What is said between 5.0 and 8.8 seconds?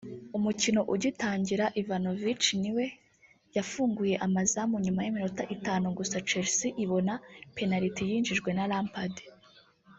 y’iminota itanu gusa Chelsea ibona penaliti yinjijwe na